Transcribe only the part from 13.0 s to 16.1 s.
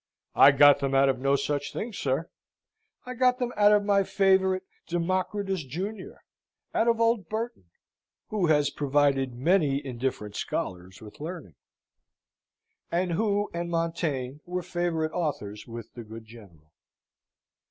who and Montaigne, were favourite authors with the